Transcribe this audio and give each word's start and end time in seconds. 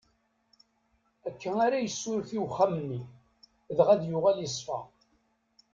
Akka 1.27 1.51
ara 1.65 1.77
yessuref 1.83 2.29
i 2.37 2.39
uxxam-nni, 2.45 3.01
dɣa 3.77 3.91
ad 3.93 4.01
yuɣal 4.09 4.37
iṣfa. 4.47 4.79